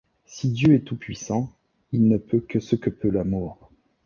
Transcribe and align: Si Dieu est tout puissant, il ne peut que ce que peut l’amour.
Si 0.25 0.49
Dieu 0.49 0.73
est 0.73 0.79
tout 0.79 0.95
puissant, 0.97 1.53
il 1.91 2.07
ne 2.07 2.17
peut 2.17 2.39
que 2.39 2.59
ce 2.59 2.75
que 2.75 2.89
peut 2.89 3.11
l’amour. 3.11 3.69